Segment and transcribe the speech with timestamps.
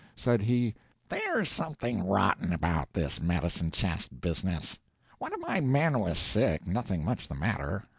[0.15, 0.73] Said he:
[1.09, 4.79] "There's something rotten about this medicine chest business.
[5.19, 7.83] One of my men was sick nothing much the matter.